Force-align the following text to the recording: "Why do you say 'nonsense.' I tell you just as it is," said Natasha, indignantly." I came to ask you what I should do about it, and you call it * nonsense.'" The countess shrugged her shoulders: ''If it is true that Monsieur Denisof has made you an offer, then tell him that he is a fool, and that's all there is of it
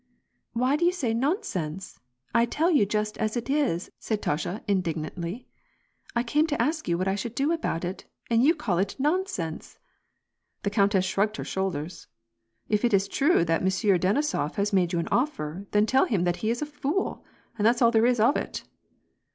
"Why 0.53 0.77
do 0.77 0.83
you 0.83 0.91
say 0.91 1.13
'nonsense.' 1.13 1.99
I 2.33 2.45
tell 2.47 2.71
you 2.71 2.87
just 2.87 3.19
as 3.19 3.37
it 3.37 3.51
is," 3.51 3.91
said 3.99 4.17
Natasha, 4.17 4.63
indignantly." 4.67 5.47
I 6.15 6.23
came 6.23 6.47
to 6.47 6.59
ask 6.59 6.87
you 6.87 6.97
what 6.97 7.07
I 7.07 7.13
should 7.13 7.35
do 7.35 7.51
about 7.51 7.85
it, 7.85 8.05
and 8.27 8.43
you 8.43 8.55
call 8.55 8.79
it 8.79 8.95
* 8.99 8.99
nonsense.'" 8.99 9.77
The 10.63 10.71
countess 10.71 11.05
shrugged 11.05 11.37
her 11.37 11.43
shoulders: 11.43 12.07
''If 12.67 12.83
it 12.83 12.95
is 12.95 13.07
true 13.07 13.45
that 13.45 13.63
Monsieur 13.63 13.99
Denisof 13.99 14.55
has 14.55 14.73
made 14.73 14.91
you 14.91 14.97
an 14.97 15.07
offer, 15.11 15.67
then 15.69 15.85
tell 15.85 16.05
him 16.05 16.23
that 16.23 16.37
he 16.37 16.49
is 16.49 16.63
a 16.63 16.65
fool, 16.65 17.23
and 17.55 17.63
that's 17.63 17.79
all 17.79 17.91
there 17.91 18.07
is 18.07 18.19
of 18.19 18.35
it 18.35 18.63